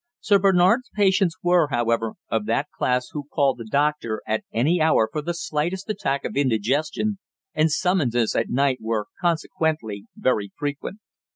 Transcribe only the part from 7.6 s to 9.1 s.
summonses at night were